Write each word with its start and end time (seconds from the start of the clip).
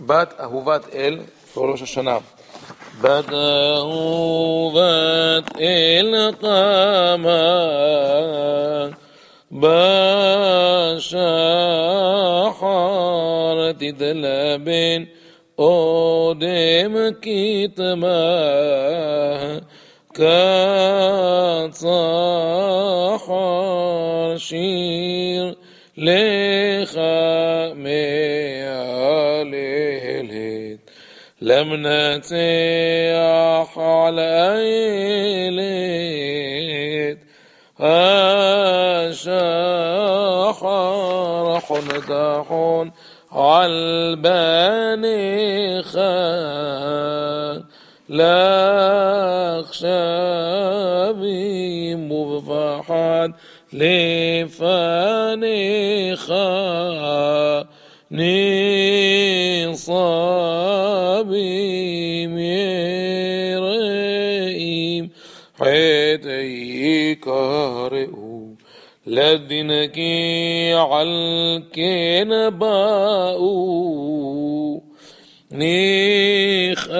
בת 0.00 0.34
אהובת 0.40 0.94
אל, 0.94 1.18
ראש 1.56 1.82
השנה. 1.82 2.18
בת 3.00 3.32
אהובת 3.32 4.80
אל 5.60 6.30
קמה, 6.40 7.68
בשחר 9.52 9.72
תדלבן, 13.72 15.04
אודם 15.58 16.96
כתמה, 17.22 18.38
כצחר 20.08 20.28
שיר 24.36 25.54
לך 25.96 26.47
لم 31.40 31.86
نتيح 31.86 33.78
على 33.78 34.56
ليلت 35.50 37.18
أشاحر 37.80 39.28
على 43.32 43.72
البني 43.72 45.82
خان. 45.82 47.64
لا 48.08 49.60
أخشى 49.60 49.88
مبفحان 51.94 53.34
لفاني 53.72 55.56
خان 56.16 57.66
نصان 59.70 60.57
حميم 61.18 62.36
رئيم. 63.58 65.10
حيدي 65.60 67.14
كارئو 67.14 68.54
لدنك 69.06 69.98
علكن 70.74 72.50
باؤو 72.50 73.58
ني 75.52 76.74
خابيم 76.74 76.94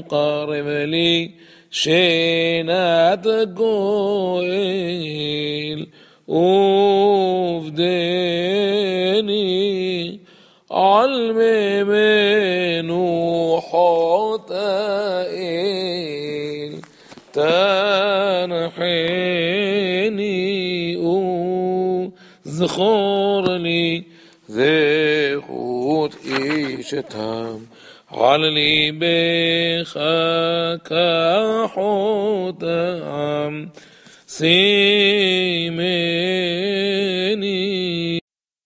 قارب 0.00 0.68
لي 0.68 1.30
شينات 1.70 3.26
قويل. 3.56 5.14
وفديني 6.28 7.94
علم 10.70 11.38
منوحات 12.84 14.50
تنحيني 18.64 19.04
أذخر 22.46 23.56
لي 23.56 24.04
زيخوت 24.48 26.16
اشتام 26.78 27.66
على 28.12 28.50
لي 28.50 28.90
بخاك 29.84 30.88
حتام 31.74 33.54
سيمين 34.26 35.74